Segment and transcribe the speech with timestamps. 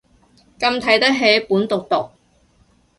[0.57, 2.09] 咁睇得起本毒毒